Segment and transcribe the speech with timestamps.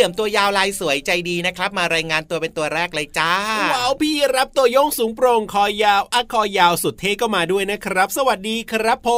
[0.00, 3.32] วัสดีครับพี่เหลือมตัวยาวลายสวยใจดีนะครับ มารายงานตัวเป็นตัวแรกเลยจ้า
[3.72, 9.10] ว้าวพี่รับตัวโยงสูงโปร่งคอยาวอะคอยาวสุดเท่ก็มาด้วยนะครับ สวัสดีครับผ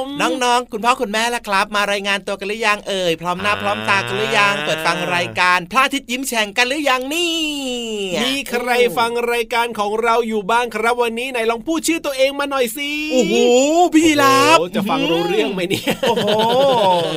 [0.00, 7.34] มน้องๆ คุณพ่อคุณแม่ละครับ มารายงานตัวกันหรือยังเอ่ยพร้อมหน้าพร้อมตากันหรือยังเปิดฟังรายการพระอาทิตย์ยิ้มแฉ่งกันหรือยังนี่
[8.22, 8.68] มีใคร
[8.98, 13.34] ฟังรายการของเราอยู่บ้างครับวันนี้ไหนลองพูดชื่อตัวเองมาหน่อยสิโอ้โห
[13.94, 16.28] พี่รับโอ้จะฟังรู้เรื่องไหมเนี่ยโอ้โห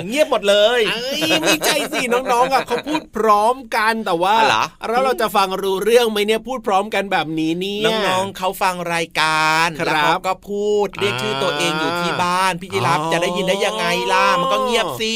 [0.07, 15.15] เงียบหมดเลยเอ้ยไม่ใช่สิน้องๆอะเขาพูดพร้อมกันแต่ว่าอ๋อเหรอแล้วเราจะฟังรู้เรื่องไหมเนี่ยพูดพร้อมกันแบบนี้เนี่ยน้องๆเขาฟังรายการครับแล้วเขาก็พูดเรียกชื่อตัวเองอยู่ที่บ้านพี่จิรับอ๋อจะได้ยินได้ยังไงล่ะมันก็เงียบสิ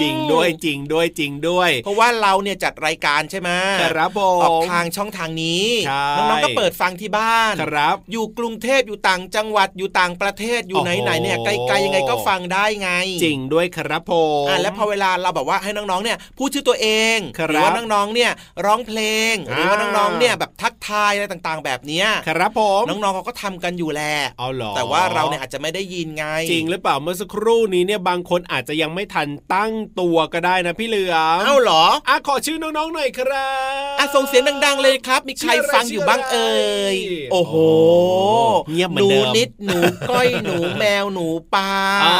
[0.00, 3.50] จริงด้วยจริงด้วยจริงด้วย เพราะว่าเราเนี่ยจัดรายการใช่ไหม
[3.82, 12.90] ครับผออกมทางช่องทางนี้ใช่น้องๆก็เปิดฟังที่บ้านครับ อยู่กรุงเทพอยู่ต่างจังหวัดอยู่ต่างประเทศอยู่โอ้โหไหนๆเนี่ยไกลๆยังไงก็ฟังได้ไง
[13.24, 14.12] จริงด้วยครับผ
[14.44, 18.30] มอะแล้วพอเวลาเราแบบว่าให้น้องๆเนี่ยพูดชื่อตัวเองครับหรือว่าน้องๆเนี่ย
[18.66, 19.00] ร้องเพล
[19.32, 33.52] งหรือว่าอ่าน้องๆเนี่ยแบบทักทายอะไรต่างๆ แบบเนี้ยครับผมน้องๆเขาก็ทำกันอยู่แหละเอาเหรอแต่ว่าเราเนี่ยอาจจะไม่ได้ยินไง จริงหรือเปล่าเมื่อสักครู่นี้เนี่ยบางคนอาจจะยังไม่ทันตั้งตัวก็ได้นะพี่เหลือมเอ้าเหรออะขอชื่อน้องๆหน่อยครั
[33.90, 36.54] บอะส่งเสียงดัง ๆ เลยครับ มีใครชื่ออะไรฟังอยู่บ้างเอ่
[36.94, 37.54] ยชื่ออะไรโอ้โห
[38.70, 39.78] เงียบเหมืหอนนูเดิมนิดหนู
[40.10, 41.72] ก้อยหนูแมวหนูปลา
[42.04, 42.16] อ่า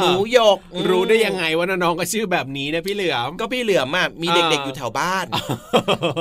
[0.00, 0.58] หนูหยก
[0.88, 5.26] รู้ได้ยังไงว่าน้องๆก็ชื่อแบบนี้นะพี่เหลือมก็พี่เหลือมอะมีอ่าเด็กๆอยู่แถวบ้าน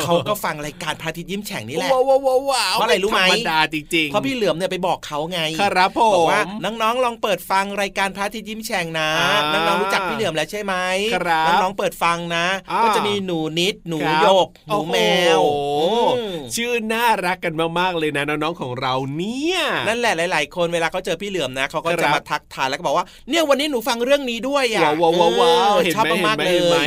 [0.04, 10.74] เขาก็ฟังรายการพระอาทิตย์ยิ้มแฉ่งนี่แหละว้าวว้าวว้าวว้าวเพราะอะไรรู้ไหมธรรมดาจริงๆเพราะพี่เหลือมเนี่ยไปบอกเขาไงครับผมบอกว่าน้องๆลองเปิดฟังรายการพระอาทิตย์ยิ้มแฉ่งนะอ่าน้องๆรู้จักพี่เหลือมแล้วใช่ไหม
[11.16, 14.98] ครับน้องๆเปิดฟังนะอ่าก็จะมีหนูนิดหนูครับโยกหนูแม
[15.40, 26.80] วโอ้โหอืมชื่อน่ารักกันมากๆเลยนะน้องๆของเราเนี่ยนั่นแหละหลาย ๆ คนเวลาเขาเจอพี่เหลือมนะเขาก็คจะรับมาทักทายแล้วก็บอกว่าเนี่ยวันนี้หนูฟังเรื่องนี้ด้วยอะว้าวว้าวว้าวว้าวเออเห็นชอบไหมมากๆเลเห็นไหมยเห็นไหม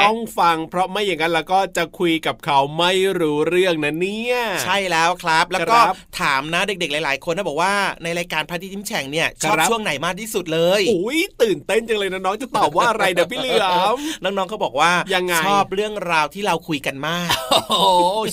[0.00, 7.72] ต้องฟัง เพราะไม่อย่างนั้นแล้วก็จะคุยกับเขาไม่รู้เรื่องนะเนี่ย ใช่แล้วครับ แล้วก็ครับถามนะเด็กๆ หลาย ๆ คนนะบอกว่า
[8.02, 17.74] ในรายการพระอาทิตย์ยิ้มแฉ่งเนี่ยชอบครับช่วงไหนมากที่สุดเลยอุ้ยตื่นเต้นจังเลยนะน้องจะตอบว่าอะไรเดี๋ยวพี่เหลือมน้องๆเขาบอกว่ายังไงชอบเรื่องราวที่เราคุยกันมากโอ้โห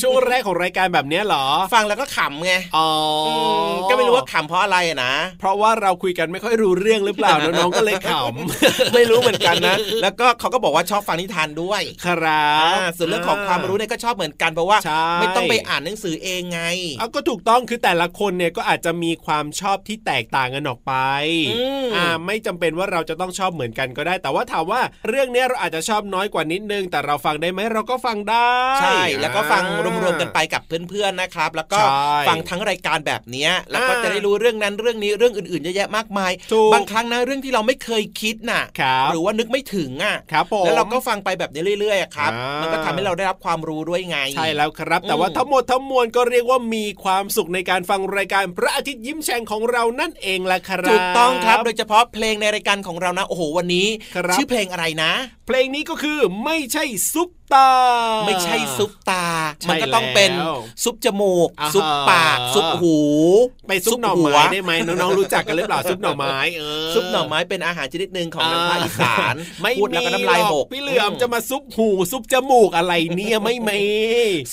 [0.01, 2.89] ช่วงแรกของรายการแบบเนี้ยเหรอ ฟังแล้วก็ขำไงอ๋อ
[3.27, 3.29] อ
[3.75, 16.61] มก็ไม่รู้ว่าขำเพราะอะไรอะนะ เพราะว่าเราคุยกันไม่ค่อยรู้เรื่องหรือเปล่าน้องๆก็เลยขำไม่รู้เหมือนกันนะ แล้วก็เขาก็บอกว่าชอบฟังนิทานด้วยครับอ่าส่วนเรื่องของความรู้เนี่ยก็ชอบเหมือนกันเพราะว่าใช่ไม่ต้องไปอ่านหนังสือเองไง
[16.99, 20.93] เอาก็ถูกต้องคือแต่ละคนเนี่ยก็อาจจะมีความชอบที่แตกต่างกันออกไป
[21.51, 28.51] อืมอ่าไม่จำเป็นว่าเราจะต้องชอบเหมือนกันก็ได้ แต่ว่าถามว่าเรื่องเนี้ยเราอาจจะชอบน้อยกว่านิดนึง แต่เราฟังได้ไหมเราก็ฟังได้
[28.81, 55.11] ใช่ แล้วก็ฟังอ่ารวมๆกันไปกับเพื่อนๆนะครับ แล้วก็ใช่ฟังทั้งรายการแบบเนี้ยแล้วก็อ่าจะได้รู้เรื่องนั้นเรื่องนี้เรื่องอื่นๆเยอะแยะมากมายถูกบางครั้งนะเรื่องที่เราไม่เคยคิดน่ะครับหรือว่านึกไม่ถึงอะครับผมแล้วเราก็ฟังไปแบบนี้เรื่อยๆอะครับอ่ามัมันก็ทำให้เราได้รับความรู้ด้วยไง ใช่แล้วครับ แต่ว่าอืมทั้งหมดทั้งมวลก็เรียกว่ามีความสุขในการฟังรายการพระอาทิตย์ยิ้มแฉ่งของเรานั่นเองแหละครับถูกต้องครับ โดยเฉพาะเพลงในรายการของเรานะโอ้โหวันนี้ครับชื่อเพลงอะไรนะ
[55.47, 56.83] เพลงนี้ก็คือไม่ใช่
[57.13, 57.69] ซุป ตา
[58.25, 59.25] ไม่ใช่ซุปตา
[59.61, 62.97] ใช่มันก็ต้องเป็นแล้วซุปจมูกอ่าฮะซุปปาก ซุปหู
[63.67, 73.81] ไปซุปหน่อหัวไม้ได้ไหมน้องๆรู้จักกันหรือเปล่าซุปหน่อไม้เออซุปหน่อไม้เป็นอาหารชนิดหนึ่งของทางภาคอีสานไม่พูดแล้วก็น้ำลายหกพี่เหลือมจะมาซุปหูซุปจมูกอะไรเนี่ยไม่มี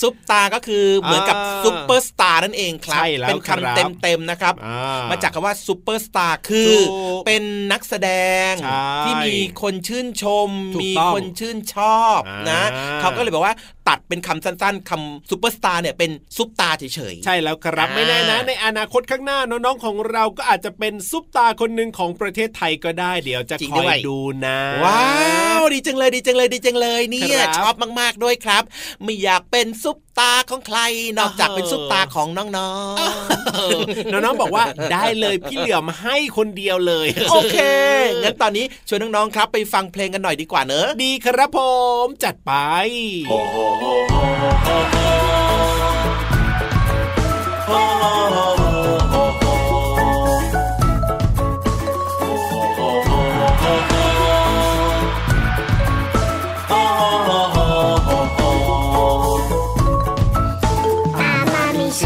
[0.01, 4.75] ซุปตาก็คือเหมือนกับอ่าซุปเปอร์สตาร์นั่นเองครับใช่แล้วเป็นครับคำเต็มๆนะครับอ่
[5.09, 6.87] มาจากคำว่าซูเปอร์สตาร์คือถูก
[7.25, 8.09] เป็นนักแสด
[8.49, 12.63] งใช่ที่มีคนชื่นชมถูกมีต้องคนชื่นชอบอ่านะ
[13.01, 13.55] เขาก็เลยบอกว่า
[13.87, 25.03] ตัดเป็นคำสั้น ๆคำซูเปอร์สตาร์เนี่ยเป็นซุปตาเฉยๆ ใช่แล้วครับอ่าไม่แน่นะ ในอนาคตข้างหน้าน้องๆของเราก็อาจจะเป็นซุปตาคนหนึ่งของประเทศไทยก็ได้ เดี๋ยวจะจริงด้วยคอยดูนะ ว้า
[25.59, 28.63] วดีจังเลยดีจังเลยดีจังเลยเนี่ยครับชอบมากๆด้วยครับ
[29.03, 30.79] ไม่อยากเป็นซุปตาของใคร
[31.19, 32.95] นอกจากเป็นซุปตาของน้อง
[33.55, 33.81] เออ
[34.11, 37.57] น้องๆบอกว่าได้เลยพี่เหลือมให้คนเดียวเลยๆโอเค
[38.23, 41.59] งั้นตอนนี้ชวนน้องๆครับ ไปฟังเพลงกันหน่อยดีกว่าเนอะดีครับผ
[42.03, 42.53] มจัดไป
[61.17, 61.99] อามามีเ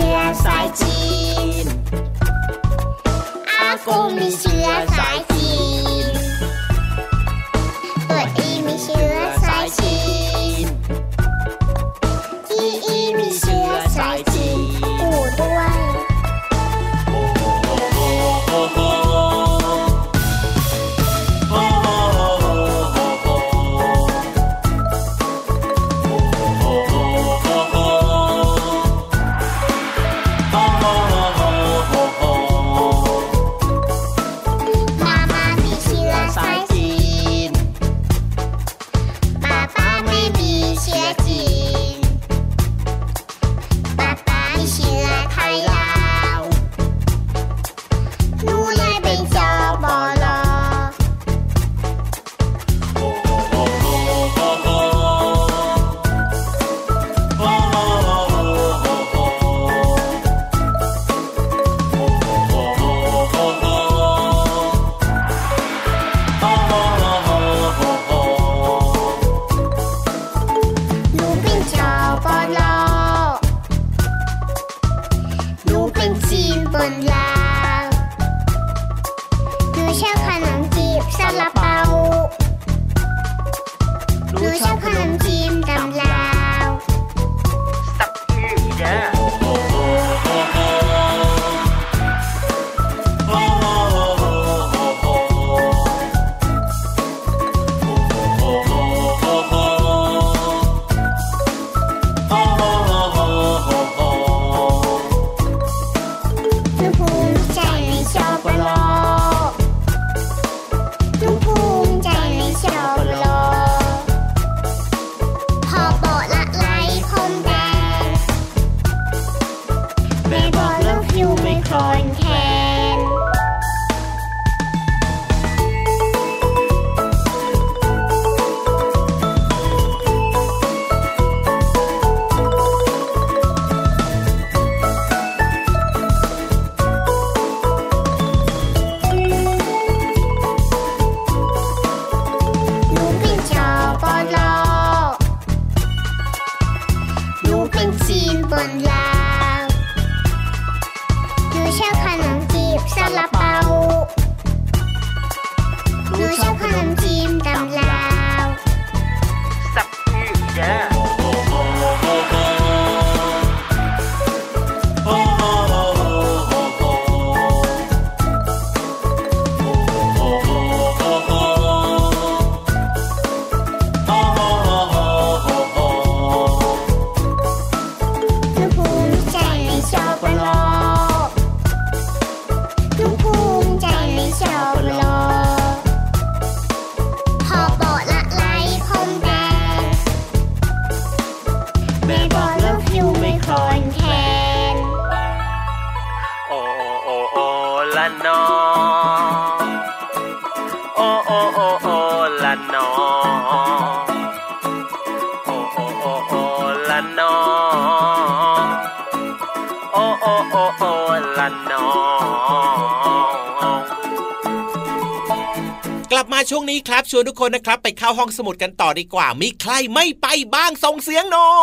[216.33, 221.53] มาช่วงนี้ครับชวนทุกคนนะครับ ไปเข้าห้องสมุดกันต่อดีกว่า มีใครไม่ไปบ้างส่งเสียงหน่อ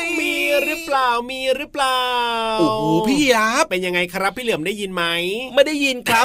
[0.00, 2.00] ย มีหรือเปล่ามีหรือเปล่า
[2.58, 5.04] โอ้โหพี่รับเป็นยังไงครับพี่เหลือมได้ยินไหม
[5.54, 6.24] ไม่ได้ยินครับ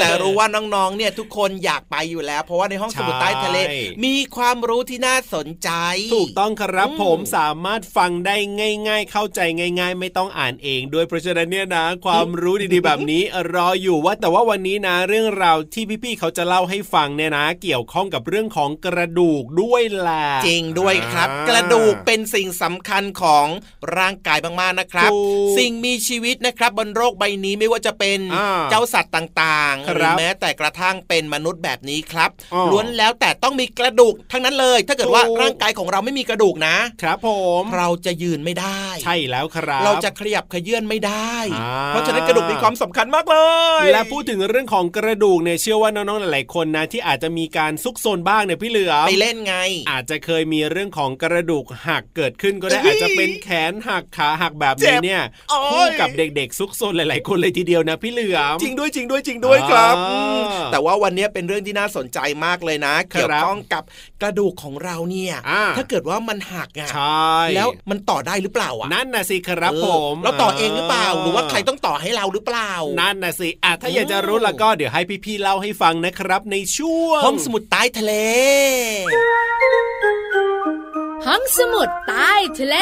[0.00, 5.70] แต่รู้ว่าน้องๆเนี่ยทุกคนอยากไปอยู่แล้ว เพราะว่าในห้องสมุดใต้ทะเลใช่มีความรู้ที่น่าสนใจ
[6.14, 8.36] ถูกต้องครับอืมผมสามารถฟังได้
[8.88, 13.22] ง่าย ๆ เข้าใจง่าย ๆ ไม่ต้องอ่านเองด้วยเพราะฉะนั้นเนี่ยนะ ความรู้ดีๆแบบนี้
[13.54, 23.46] รออยู่ว่าแต่ว่าวันนี้นะเรื่องราวที่พี่ๆเขาจะเล่าให้ฟังเนี่ยนะ เกี่ยวข้องกับเรื่องของกระดูกด้วยแหละจริงด้วยครับอ่ากระดูกเป็นสิ่งสำคัญของ
[23.96, 37.28] ร่างกายมากๆนะครับถูกสิ่งมีชีวิตนะครับบนโลกใบนี้ไม่ว่าจะเป็นอ่าเจ้าสัตว์ต่างๆครับหรือแม้แต่กระทั่งเป็นมนุษย์แบบนี้ครับอ๋อล้วนแล้วแต่ต้องมีกระดูกทั้งนั้นเลย ถ้าเกิดว่าถูกร่างกายของเราไม่มีกระดูกนะครับผ
[37.60, 43.38] มเราจะยืนไม่ได้ ใช่แล้วครับ เราจะขยับขยื่นไม่ได้อ่าเพราะฉะนั้นกระดูกมีความสำคัญมากเล
[43.82, 49.56] ย และพูดถึงเรื่องของกระดูกเนี่ยเชื่อว่าน้องๆหลายๆคนนะที่อาจจะมีการซุกซนบ้างเนี่ยพี่เหลือมไปเล่นไง
[49.90, 63.82] อาจจะเคยมีเรื่องของกระดูกหักเกิดขึ้นก็ได้เอ้ยอาจจะเป็นแขนหักขาหักแบบเจ็นี้บเนี่ยโอ้ยคู่กับเด็กๆ ซุกซนหลาย ๆ คนเลยทีเดียวนะพี่เหลือมจริงด้วยจริงด้วยจริงด้วยครับอ่าอืมแต่ว่าวันนี้เป็นเรื่องที่น่าสนใจมากเลยนะครับเกี่ยวข้องกับ
[64.22, 78.12] กระดูกของเราเนี่ยอ่าถ้าเกิดว่ามันหักอะใช่แล้วมันต่อได้หรือเปล่าอะนั่นน่ะสิครับเออผมเราต่อเองหรือเปล่าหรือว่าใครต้องต่อให้เราหรือเปล่านั่นน่ะสิอะถ้าอยากจะรู้แล้วก็เดี๋ยวให้พี่ๆเล่าให้ฟังนะครับในช่วงห้องสมุดใต้ทะเล
[81.26, 82.76] ห้องสมุดใต้ทะเล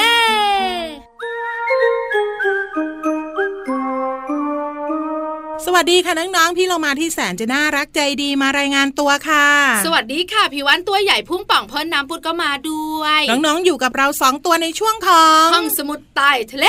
[5.65, 9.49] สวัสดีค่ะน้องๆ พี่เรามาที่แสนจะน่ารักใจดีมารายงานตัวค่ะ
[9.85, 16.67] สวัสดีค่ะพี่วันตัวใหญ่พุ่งป่องพ่นน้ำปุดก็มาด้วย น้องๆ อยู่กับเราสองตัวในช่วงของห้องสมุดใต้ทะเล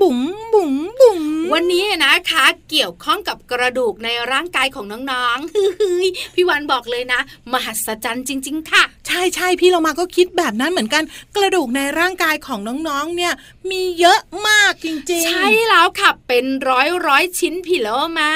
[0.00, 0.18] บุ๋ง
[0.54, 1.20] บุ๋งบุ๋ง
[1.52, 7.20] วันนี้นะคะ เกี่ยวข้องกับกระดูกในร่างกายของน้องๆฮึยพี่วันบอกเลยนะ
[7.52, 11.02] มหัศจรรย์จริง ๆ ค่ะ ใช่ใช่พี่เรามาก็คิดแบบนั้นเหมือนกัน
[11.36, 13.32] กระดูกในร่างกายของน้องๆเนี่ย
[13.70, 17.88] มีเยอะมากจริง ๆ ใช่แล้วค่ะเป็นร้อยร้อยๆชิ้นพี่โล
[18.20, 18.32] มา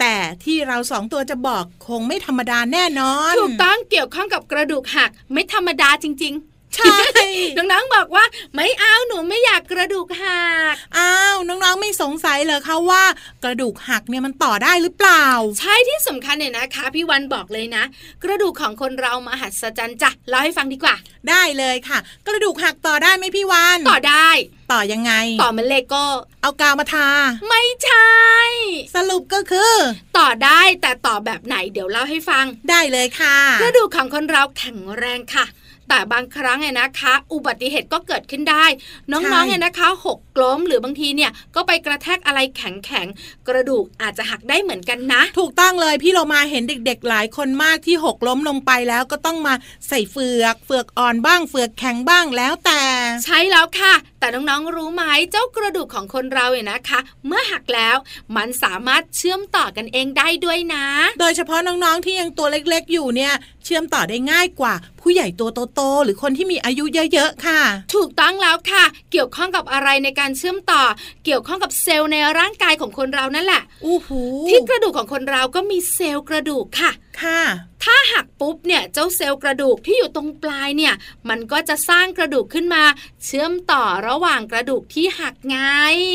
[0.00, 6.96] แต่ที่เราสองตัวจะบอกคงไม่ธรรมดาแน่นอน ถูกต้องเกี่ยวข้องกับกระดูกหักไม่ธรรมดาจริงๆ ใช่
[7.56, 13.04] น้องๆบอกว่าไม่เอาหนูไม่อยากกระดูกหัก อ้าวน้องๆไม่สงสัยเหรอคะว่า
[13.44, 15.26] กระดูกหักเนี่ยมันต่อได้หรือเปล่า
[15.60, 17.84] ใช่ที่สำคัญเนี่ยนะคะ พี่วันบอกเลยนะ
[18.22, 20.94] กระดูกของคนเรามหัศจรรย์จ้ะเล่าให้ฟังดีกว่า
[21.28, 24.28] ได้เลยค่ะ กระดูกหักต่อได้ไหมพี่วานต่อได้
[24.72, 26.04] ต่อยังไง ต่อเหมันเลโก้
[26.42, 27.08] เอากาวมาทา
[27.48, 28.08] ไม่ใช่
[28.94, 29.72] สรุปก็คือ
[30.18, 35.46] ต่อได้แต่ต่อแบบไหนเดี๋ยวเล่าให้ฟัง ได้เลยค่ะ กระดูกของคนเราแข็งแรงค่ะ
[35.88, 38.64] แต่บางครั้งเนี่ยนะคะ อุบัติเหตุก็เกิดขึ้นได้
[39.10, 49.54] น้องๆเนี่ยนะคะหก ล้มหรือบางทีเนี่ยก็ไปกระแทกอะไรแข็งๆกระดูกอาจจะหักได้เหมือนกันนะ ถูกต้องเลยพี่เรามาเห็นเด็ก ๆ หลายคนมากที่หกล้มลงไปแล้วก็ต้องมา
[49.88, 52.82] ใส่เฟือกเฟือกอ่อนบ้าง เฟือกแข็งบ้างแล้วแต่
[53.24, 57.96] ใช่แล้วค่ะ แต่น้องๆรู้ไหมเจ้ากระดูกของคนเราเนี่ยนะคะ เมื่อหักแล้ว
[58.36, 60.86] มันสามารถเชื่อมต่อกันเองได้ด้วยนะ
[61.20, 67.62] โดยเฉพาะน้องๆที่ยังตัวเล็กๆ อยู่เนี่ยเชื่อมต่อได้ง่ายกว่า ผู้ใหญ่ตัวโตๆหรือคนที่มีอายุเยอะๆค่ะ
[67.94, 70.82] ถูกต้องแล้วค่ะ เกี่ยวข้องกับอะไรในการเชื่อมต่อ
[71.24, 76.90] เกี่ยวข้องกับเซลล์ในร่างกายของคนเรานั่นแหละอู้หูที่กระดูกของคนเราก็มีเซลล์กระดูกค่ะ
[77.22, 77.42] ค่ะ
[77.84, 80.94] ถ้าหักปุ๊บเนี่ยเจ้าเซลล์กระดูกที่อยู่ตรงปลายเนี่ย
[81.28, 82.82] มันก็จะสร้างกระดูกขึ้นมา
[83.24, 85.58] เชื่อมต่อระหว่างกระดูกที่หักไง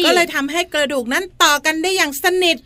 [0.06, 2.58] ก็เลยทำให้กระดูกนั้นต่อกันได้อย่างสนิท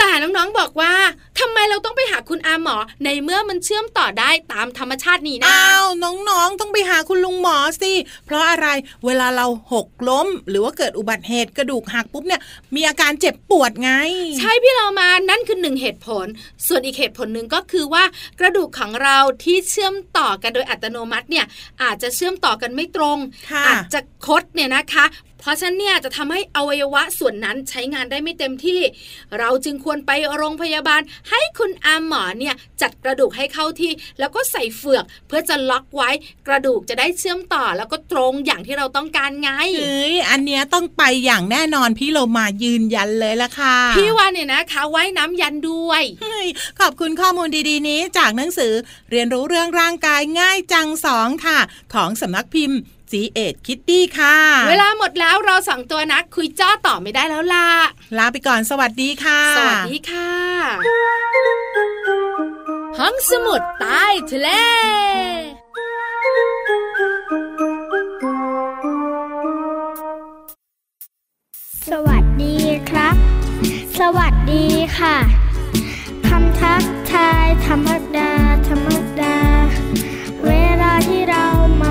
[0.00, 0.92] แต่น้องๆบอกว่า
[1.38, 7.92] ทำไมเราต้องไปหาคุณอาหมอ ในเมื่อมันเชื่อมต่อได้ตามธรรมชาตินี่นะอ้าวน้องๆ ต้องไปหาคุณลุงหมอสิ
[8.26, 8.66] เพราะอะไร
[9.06, 12.40] เวลาเราหกล้ม หรือว่าเกิดอุบัติเหตุกระดูกหักปุ๊บเนี่ย
[12.74, 13.92] มีอาการเจ็บปวดไง
[14.38, 16.26] ใช่พี่เรามานั่นคือหนึ่งเหตุผล
[16.66, 18.04] ส่วนอีกเหตุผลหนึ่งก็คือว่า
[18.40, 21.46] กระดูกของเราที่เชื่อมต่อกันโดยอัตโนมัติเนี่ย
[21.82, 23.18] อาจจะเชื่อมต่อกันไม่ตรง
[23.50, 25.04] ค่ะอาจจะคดเนี่ยนะคะ
[25.40, 28.80] เพราะฉะนั้นเนี่ยจะทำให้อวัยวะส่วนนั้นใช้งานได้ไม่เต็มที่
[29.38, 31.00] เราจึงควรไปโรงพยาบาล
[31.30, 36.10] ให้คุณอาหมอเนี่ยจัดกระดูกให้เข้าที่ แล้วก็ใส่เฟือกเพื่อจะล็อกไว้
[36.46, 39.50] กระดูกจะได้เชื่อมต่อ แล้วก็ตรงอย่างที่เราต้องการไง
[39.80, 46.46] เอ้ยอันเนี้ยต้องไปอย่างแน่นอนพี่โลมายืนยันเลยละค่ะ พี่วานเนี่ยนะคะไว้น้ำยันด้วยเฮ้ย
[46.80, 48.72] ขอบคุณข้อมูลดีๆนี้จากหนังสือ
[49.10, 51.58] เรียนรู้เรื่องร่างกายง่ายจังสองค่ะ
[51.94, 54.36] ของสำนักพิมพ์ สีเอ็ดคิตตี้ค่ะ
[54.68, 57.68] เวลาหมดแล้วเราสองตัวนักคุยจ้อต่อไม่ได้แล้วล่ะ
[58.18, 60.30] ลาไปก่อนสวัสดีค่ะ สวัสดีค่ะ
[62.98, 64.48] ห้องสมุดใต้ทะเล
[71.88, 72.56] สวัสดี
[72.90, 73.16] ครับ
[73.98, 74.66] สวัสดี
[74.98, 75.16] ค่ะ
[76.28, 78.32] คำทักทายธรรมดา
[78.68, 78.88] ธรรม
[79.20, 79.36] ดา
[80.46, 81.44] เวลาที่เรา
[81.80, 81.90] มา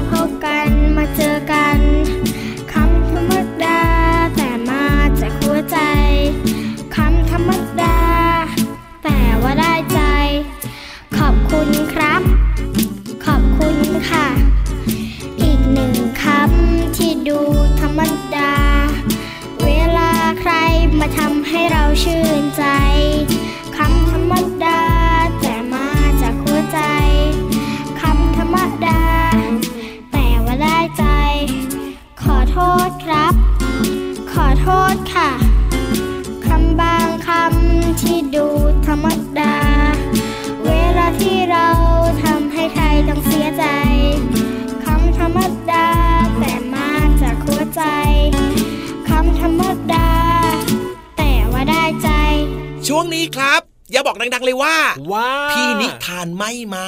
[52.89, 54.75] ช่วงนี้ครับ อย่าบอกดังๆเลยว่า
[55.13, 56.88] ว้าพี่นิทานไม่มา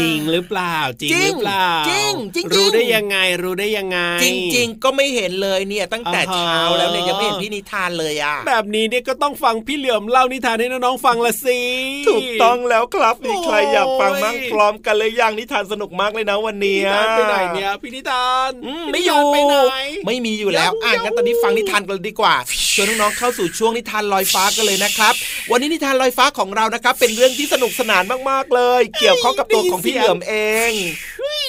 [0.00, 4.26] จริงหรือเปล่า จริงจริงหรือเปล่าจริงจริงๆรู้ได้ยังไงรู้ได้ยังไง จ
[4.56, 11.60] ริง ๆ ก็ไม่เห็นเลยเนี่ยตั้งแต่อ่าฮะเช้าแล้วเนี่ยยังไม่เห็นพี่นิทานเลยอะแบบนี้เนี่ยก็ต้องฟังพี่เหลือมเล่านิทานให้น้องๆฟังละสิ
[12.08, 19.76] ถูกต้องแล้วครับมีใครอยากฟังมั่งโอ้ยพร้อมกันเลยยังนิทานสนุกมากเลยนะวันนี้นิทานไปไหนเนี่ยพี่นิทานอืมพี่ไม่นิอยู่ทานไปไหน
[20.06, 22.34] ไม่มีอยู่แล้วเดี๋ยวอะงั้นตอนนี้ฟังนิทานกันเลยดีกว่า
[22.74, 25.14] ชวนน้องๆเข้าสู่ช่วงนิทานลอยฟ้ากันเลยนะครับ
[25.50, 30.34] วันนี้นิทานลอยฟ้าของเรานะครับเป็นเรื่องที่สนุกสนานมากๆเลย เกี่ยวข้องกับตัวของพี่เหลือมเอ
[30.70, 30.72] ง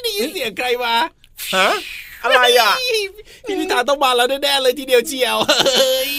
[0.04, 0.96] ได้ยินเสียงใครมา
[1.56, 1.70] ฮะ
[2.24, 2.74] อะไรอะ
[3.48, 6.12] พี่นิทานต้องมาแล้วแน่ๆเลยทีเดียวเชียวเฮ้ย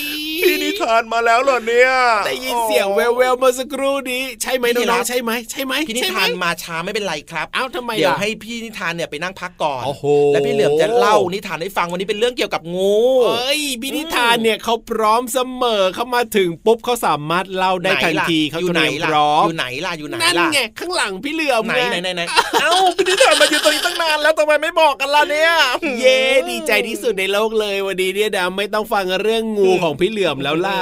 [0.44, 1.90] พี่นิทานมาแล้วเหรอเนี่ย
[2.26, 3.00] ได้ยินเสียงแว
[3.32, 12.96] วๆเมื่อสักครู่นี้ใช่ไหมพี่น้องรับๆใช่ไหมใช่ไหมพี่นิใช่ไหมทานมาช้าไม่เป็นไรครับเอ้าทำไมเดี๋ยวล่ะให้พี่นิทานเนี่ยไปนั่งพักก่อนโอ้โหแล้วพี่เหลือมจะเล่านิทานให้ฟังวันนี้เป็นเรื่องเกี่ยวกับงู
[13.26, 22.22] เอ้ยพี่นิทานเนี่ยเขาพร้อมเสมอเข้ามาถึงปุ๊บเขาสามารถเล่าได้ทันทีเขาอยู่เตไหนรียมล่ะพร้อมอยู่ไหนล่ะอยู่ไหนนั่นล่ะไงข้างหลังพี่เหลือมไหนงไหนไหนไหน
[22.60, 25.52] เอ้าพี่นิทานมาอยู่ตรงนี้ตั้งนานแล้วทำไมไม่บอกกันล่ะเนี่ย
[26.00, 26.18] เย้
[26.50, 30.80] ดีใจที่สุดในโลกเลยวันนี้เนี่ยนะไม่ต้องฟังเรื่องงูของพี่เหลือมแล้วล่ะ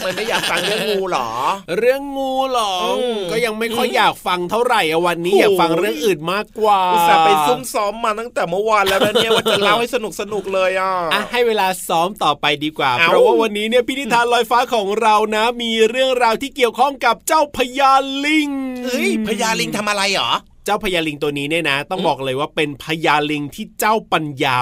[0.00, 1.30] ไมไม่อยากฟังเรื่องงูเหรอ
[1.78, 17.92] เรื่องงูเหรออืมก็ยังไม่ค่อยอยากฟังเท่าไหร่อะวันนี้โอ้ยอยากฟังเรื่องอื่นมากกว่าอุตส่าห์ไปซุ่มซ้อมมาตั้งแต่เมื่อวานแล้วนะเนี่ยว่าจะเล่าให้สนุกสนุกๆเลยอะอะให้เวลาซ้อมต่อไปดีกว่าเอ้าเพราะว่าวันนี้เนี่ยพินิธานลอยฟ้าของเรานะ มีเรื่องราวที่เกี่ยวข้องกับเจ้าพญา
[18.24, 18.50] ลิง
[18.86, 20.32] เฮ้ยพญาลิงทำอะไรเหรอ
[20.64, 24.56] เจ้าพญาลิงตัวนี้เนี่ยนะ ต้องบอกเลยว่าเป็นพญาลิงที่เจ้าปัญญา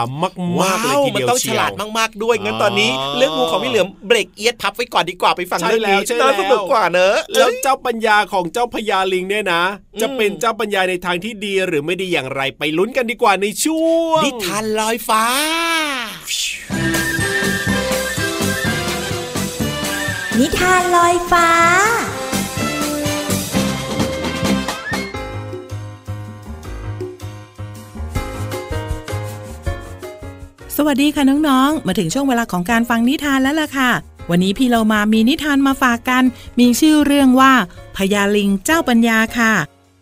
[0.63, 9.63] มากๆเลยทีมัเดียวต้องเชีฉยวลาดมากๆด้วยงั้นตอนนี้อ๋อเรื่องงูของพี่เหลือมเบรกเอียดพับไว้ก่อนดีกว่าไปฟังใช่เรื่องนี้แล้วใช่แล้วน่าสนุกกว่าเนอะแล้วเอ้ยเจ้าปัญญาของเจ้าพญาลิงเนี่ยนะ
[9.95, 15.25] อืมจะเป็นเจ้าปัญญาในทางที่ดีหรือไม่ดีอย่างไรไปลุ้นกันดีกว่าในช่วงนิทานลอยฟ้า
[20.39, 21.49] นิทานลอยฟ้า
[30.77, 33.91] สวัสดีค่ะน้องๆ มาถึงช่วงเวลาของการฟังนิทานแล้วล่ะค่ะ
[34.31, 36.25] วันนี้พี่เรามามีนิทานมาฝากกัน
[36.61, 37.53] มีชื่อเรื่องว่า
[37.97, 39.53] พญาลิงเจ้าปัญญาค่ะ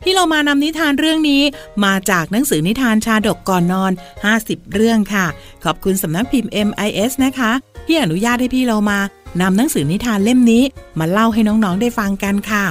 [0.02, 1.42] พี่เรามานำนิทานเรื่องนี้
[1.84, 3.92] มาจากหนังสือนิทานชาดกก่อนนอน
[4.32, 5.26] 50 เรื่องค่ะ
[5.64, 7.50] ขอบคุณสำนักพิมพ์ MIS นะคะ
[7.86, 8.98] ที่อนุญาตให้พี่เรามา
[9.40, 10.62] นำหนังสือนิทานเล่มนี้
[10.98, 12.64] มาเล่าให้น้องๆได้ฟังกันค่ะ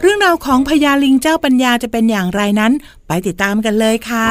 [0.00, 2.72] เรื่องราวของพญาลิงเจ้าปัญญาจะเป็นอย่างไรนั้น
[3.06, 4.28] ไปติดตามกันเลยค่ะ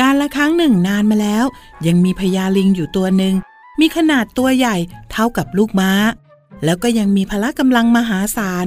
[0.00, 1.44] การละครั้งหนึ่งนานมาแล้ว
[1.86, 3.34] ยังมีพญาลิงอยู่ตัวหนึ่ง
[3.80, 4.76] มีขนาดตัวใหญ่
[5.10, 5.92] เท่ากับลูกม้า
[6.64, 8.66] แล้วก็ยังมีพละกำลังมหาศาล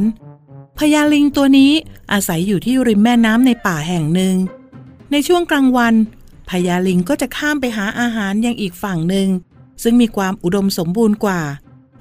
[0.78, 1.72] พญาลิงตัวนี้
[2.12, 4.36] อาศัยอยู่ที่ริมแม่น้ำในป่าแห่งหนึ่ง
[5.12, 5.94] ในช่วงกลางวัน
[6.50, 9.28] พญาลิงก็จะข้ามไปหาอาหารยังอีกฝั่งหนึ่ง
[9.84, 11.42] ซึ่งมีความอุดมสมบูรณ์กว่า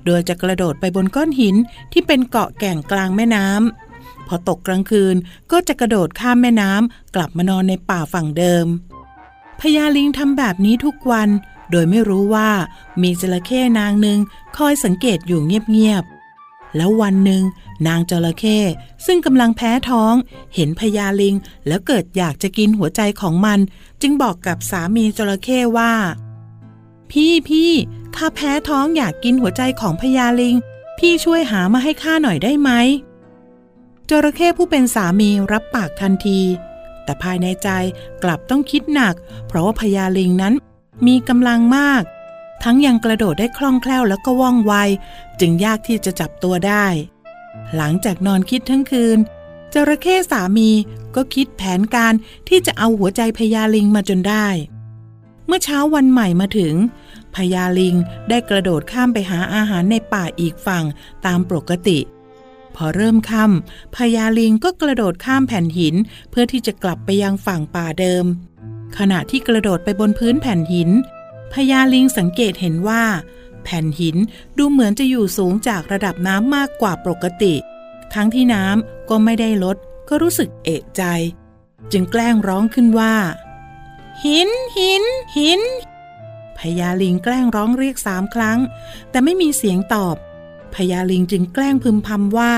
[0.06, 1.56] โดยจะกระโดดไปบนก้อนหิน
[1.92, 3.89] ที่เป็นเกาะแก่งกลางแม่น้ำ
[4.30, 5.16] พอตกกลางคืน
[5.50, 8.66] ก็จะกระโดดข้ามแม่น้ำกลับมานอนในป่าฝั่งเดิม
[9.60, 11.28] พญาลิงทำแบบนี้ทุกวัน
[11.70, 12.50] โดยไม่รู้ว่า
[13.02, 14.18] มีจระเข้นางหนึ่ง
[14.56, 17.42] คอยสังเกตอยู่เงียบๆแล้ววันหนึ่ง
[17.86, 18.58] นางจระเข้
[19.06, 20.14] ซึ่งกำลังแพ้ท้อง
[20.54, 21.34] เห็นพญาลิง
[21.66, 23.58] แล้วเกิดอยากจะกินหัวใจของมัน
[24.02, 25.92] จึงบอกกับสามีจระเข้ว่า
[27.10, 27.70] พี่พี่
[28.16, 30.54] ข้าแพ้ท้องอยากกินหัวใจของพญาลิง
[30.98, 32.70] พี่ช่วยหามาให้ข้าหน่อยได้ไหม
[34.12, 36.40] จระเข้ผู้เป็นสามีรับปากทันที
[37.04, 37.68] แต่ภายในใจ
[38.22, 39.14] กลับต้องคิดหนัก
[39.46, 40.54] เพราะว่าพญาลิงนั้น
[41.06, 42.02] มีกำลังมาก
[42.62, 44.74] ทั้งยังกระโดดได้คล่องแคล่วแล้วก็ว่องไว
[45.40, 46.86] จึงยากที่จะจับตัวได้
[47.76, 49.18] หลังจากนอนคิดทั้งคืน
[49.72, 50.70] จระเข้สามี
[51.14, 52.14] ก็คิดแผนการ
[52.48, 54.46] ที่จะเอาหัวใจพญาลิงมาจนได้
[55.46, 56.74] เมื่อเช้าวันใหม่มาถึง
[57.34, 57.94] พญาลิง
[58.28, 60.84] ได้กระโดดข้ามไปหาอาหารในป่าอีกฝั่ง
[61.26, 62.19] ตามปกติพ
[62.84, 65.94] อเริ่มค่ำพญาลิงก็กระโดดข้ามแผ่นหิน
[66.30, 68.24] เพื่อที่จะกลับไปยังฝั่งป่าเดิม
[68.98, 70.90] ขณะที่กระโดดไปบนพื้นแผ่นหิน
[71.52, 73.02] พญาลิงสังเกตเห็นว่า
[73.64, 74.16] แผ่นหิน
[74.58, 77.54] ดูเหมือนจะอยู่สูงจากระดับน้ำมากกว่าปกติ
[78.14, 79.76] ทั้งที่น้ำก็ไม่ได้ลด
[80.08, 81.02] ก็รู้สึกเอะใจ
[81.92, 83.14] จึงแกล้งร้องขึ้นว่า
[84.24, 85.04] หินหิน
[85.36, 85.60] หิน
[86.58, 88.58] พญาลิงแกล้งร้องเรียกสามครั้ง
[89.10, 90.16] แต่ไม่มีเสียงตอบ
[90.74, 92.54] พญาลิงจึงแกล้งพึมพำว่า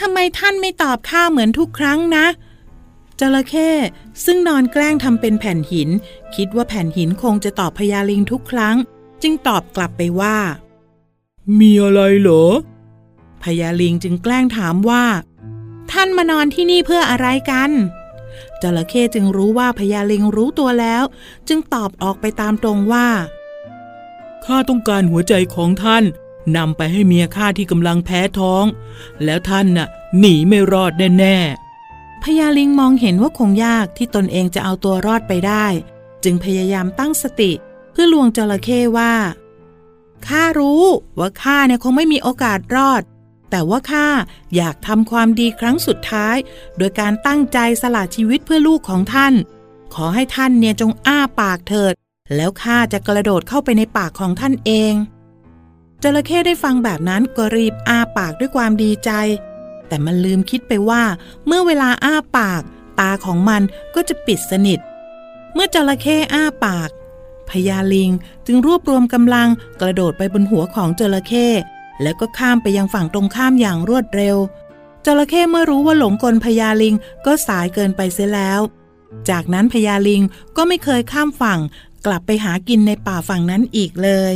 [0.00, 2.26] ทำไมท่านไม่ตอบข้าเหมือนทุกครั้งนะ
[3.20, 3.70] จระเข้
[4.24, 5.88] ซึ่งนอนแกล้งทำเป็นแผ่นหิน
[6.34, 8.76] คิดว่าแผ่นหินคงจะตอบพญาลิงทุกครั้ง
[9.22, 10.36] จึงตอบกลับไปว่า
[11.60, 12.44] มีอะไรเหรอ
[13.42, 15.04] พญาลิงจึงแกล้งถามว่า
[15.90, 17.70] ท่านมานอนที่นี่เพื่ออะไรกัน
[18.62, 21.04] จระเข้จึงรู้ว่าพญาลิงรู้ตัวแล้ว
[21.48, 23.08] จึงตอบออกไปตามตรงว่า
[24.44, 26.04] ข้าต้องการหัวใจของท่าน
[26.56, 28.64] นำไปให้เมียข้าที่กำลังแพ้ท้อง
[29.24, 35.66] แล้วท่านน่ะ หนีไม่รอดแน่ๆพญาลิงมองเห็นว่าคงยากที่ตนเองจะเอาตัวรอดไปได้
[36.24, 37.52] จึงพยายามตั้งสติ
[37.92, 39.14] เพื่อลวงจระเข้ว่า
[40.26, 40.84] ข้ารู้
[41.18, 43.02] ว่าข้าเนี่ยคงไม่มีโอกาสรอด
[43.50, 44.08] แต่ว่าข้า
[44.56, 46.36] อยากทำความดีครั้งสุดท้าย
[46.78, 49.34] โดยการตั้งใจสละชีวิตเพื่อลูกของท่าน
[49.94, 51.92] ขอให้ท่านเนี่ยจงอ้าปากเถิด
[52.36, 54.94] แล้วข้าจะกระโดดเข้าไปในปากของท่านเอง
[56.06, 59.10] จระเข้ได้ฟังแบบนั้นก็รีบอ้าปากด้วยความดีใจ
[59.88, 61.02] แต่มันลืมคิดไปว่า
[61.46, 62.62] เมื่อเวลาอ้าปาก
[63.00, 63.62] ตาของมัน
[63.94, 64.78] ก็จะปิดสนิท
[65.54, 66.90] เมื่อจระเข้อ้าปาก
[67.50, 68.10] พญาลิง
[68.46, 69.48] จึงรวบรวมกำลัง
[69.80, 71.46] กระโดดไปบนหัวของจระเข้
[72.02, 74.36] แล้วก็ข้ามไปยังฝั่งตรงข้ามอย่างรวดเร็ว
[75.04, 76.94] จระเข้เมื่อรู้ว่าหลงกลพญาลิง
[77.26, 78.60] ก็สายเกินไปเสียแล้ว
[79.30, 80.22] จากนั้นพญาลิง
[80.56, 81.60] ก็ไม่เคยข้ามฝั่ง
[82.06, 84.34] กลับไปหากินในป่าฝั่งนั้นอีกเลย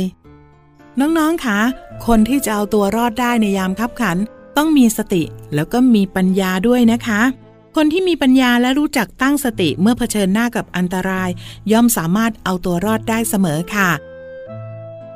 [0.99, 1.59] น้องๆคะ
[2.07, 4.17] คนที่จะเอาตัวรอดได้ในยามคับขัน
[4.57, 5.23] ต้องมีสติ
[5.55, 7.21] แล้วก็มีปัญญาด้วยนะคะ
[7.75, 11.29] คนที่มีปัญญาและรู้จักตั้งสติเมื่อเผชิญหน้ากับอันตราย
[11.71, 13.89] ย่อมสามารถเอาตัวรอดได้เสมอค่ะ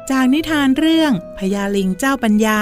[0.10, 2.60] จากนิทานเรื่องพญาลิงเจ้าปัญญา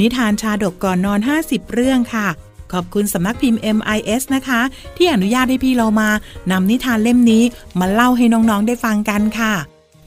[0.00, 2.28] นิทานชาดกก่อนนอน 50 เรื่องค่ะ
[2.72, 4.60] ขอบคุณสำนักพิมพ์ MIS นะคะ
[4.96, 6.08] ที่อนุญาตให้พี่เรามา
[6.50, 7.42] นำนิทานเล่มนี้
[7.78, 9.54] มาเล่าให้น้องๆได้ฟังกันค่ะ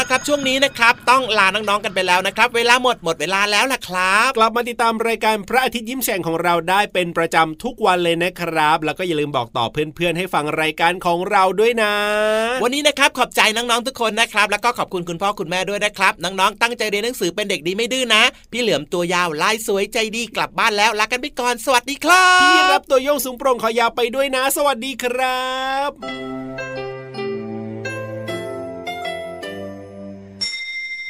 [0.00, 11.94] ละครับช่วงนี้นะครับ ต้องลาน้องๆกันไปแล้วนะครับ เวลาหมดหมดเวลาแล้วล่ะครับ กลับมาติดตามรายการพระอาทิตย์ยิ้มแฉ่งของเราได้เป็นประจำทุกวันเลยนะครับ แล้วก็อย่าลืมบอกต่อเพื่อนๆให้ฟังรายการของเราด้วยนะ
[12.62, 25.42] วันนี้นะครับขอบใจน้องๆทุกคนนะครับ แล้วก็ขอบคุณคุณพ่อคุณแม่ด้วยนะครับ น้องๆตั้งใจเรียนหนังสือเป็นเด็กดีไม่ดื้อนะ พี่เหลือมตัวยาวลายสวยใจดีกลับบ้านแล้วลากันไปก่อน สวัสดีครับพี่รับตัวโยงสูงโปร่งขอยาวไปด้วยนะ สวัสดีครั
[25.90, 26.97] บ